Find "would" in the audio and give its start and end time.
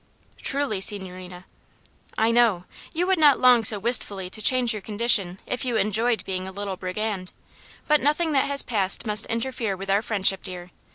3.05-3.19